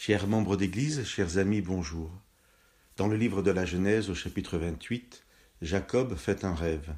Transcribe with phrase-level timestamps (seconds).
[0.00, 2.08] Chers membres d'Église, chers amis, bonjour.
[2.96, 5.24] Dans le livre de la Genèse au chapitre 28,
[5.60, 6.94] Jacob fait un rêve.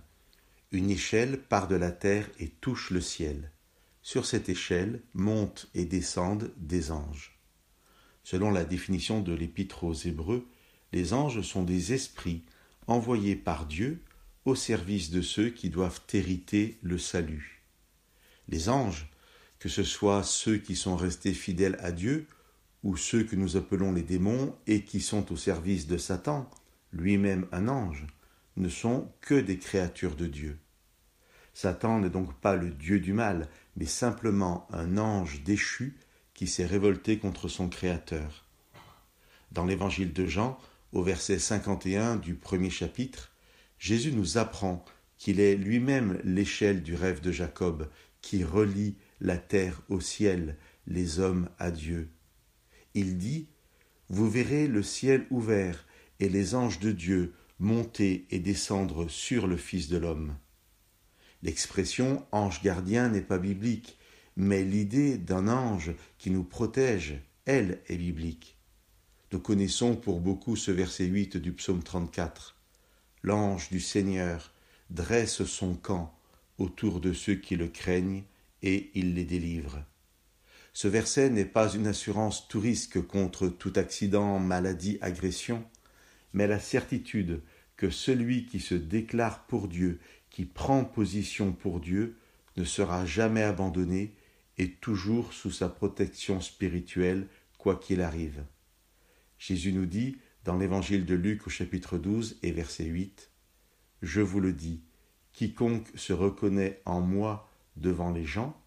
[0.71, 3.53] Une échelle part de la terre et touche le ciel.
[4.03, 7.39] Sur cette échelle montent et descendent des anges.
[8.23, 10.47] Selon la définition de l'Épître aux Hébreux,
[10.93, 12.45] les anges sont des esprits
[12.87, 14.03] envoyés par Dieu
[14.45, 17.63] au service de ceux qui doivent hériter le salut.
[18.49, 19.11] Les anges,
[19.59, 22.27] que ce soit ceux qui sont restés fidèles à Dieu
[22.83, 26.49] ou ceux que nous appelons les démons et qui sont au service de Satan,
[26.93, 28.07] lui-même un ange,
[28.57, 30.59] ne sont que des créatures de Dieu.
[31.55, 35.99] Satan n'est donc pas le Dieu du mal, mais simplement un ange déchu
[36.35, 38.47] qui s'est révolté contre son Créateur.
[39.53, 40.59] Dans l'évangile de Jean,
[40.93, 43.33] au verset 51 du premier chapitre,
[43.79, 44.85] Jésus nous apprend
[45.19, 47.89] qu'il est lui-même l'échelle du rêve de Jacob
[48.23, 50.57] qui relie la terre au ciel,
[50.87, 52.11] les hommes à Dieu.
[52.95, 53.47] Il dit
[54.09, 55.87] Vous verrez le ciel ouvert
[56.19, 60.37] et les anges de Dieu monter et descendre sur le Fils de l'homme.
[61.43, 63.99] L'expression ange gardien n'est pas biblique,
[64.37, 68.57] mais l'idée d'un ange qui nous protège, elle, est biblique.
[69.33, 72.57] Nous connaissons pour beaucoup ce verset 8 du psaume 34.
[73.23, 74.53] L'ange du Seigneur
[74.91, 76.19] dresse son camp
[76.59, 78.25] autour de ceux qui le craignent
[78.63, 79.85] et il les délivre.
[80.73, 85.65] Ce verset n'est pas une assurance tout risque contre tout accident, maladie, agression,
[86.33, 87.43] mais la certitude
[87.77, 92.17] que celui qui se déclare pour Dieu, qui prend position pour Dieu,
[92.57, 94.15] ne sera jamais abandonné
[94.59, 97.27] et toujours sous sa protection spirituelle,
[97.59, 98.45] quoi qu'il arrive.
[99.39, 103.31] Jésus nous dit, dans l'évangile de Luc au chapitre 12 et verset 8,
[104.03, 104.83] Je vous le dis,
[105.33, 108.59] quiconque se reconnaît en moi devant les gens,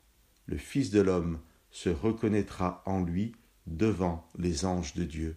[0.48, 1.40] le Fils de l'homme
[1.74, 3.36] se reconnaîtra en lui
[3.66, 5.36] devant les anges de Dieu.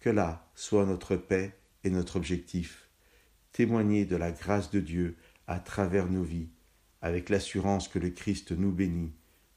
[0.00, 2.88] Que là soit notre paix et notre objectif,
[3.52, 5.16] témoigner de la grâce de Dieu
[5.46, 6.48] à travers nos vies,
[7.02, 9.12] avec l'assurance que le Christ nous bénit,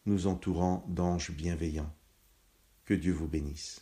[0.05, 1.93] nous entourant d'anges bienveillants.
[2.83, 3.81] Que Dieu vous bénisse.